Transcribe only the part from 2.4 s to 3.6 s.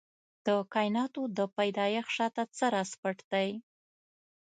څه راز پټ دی؟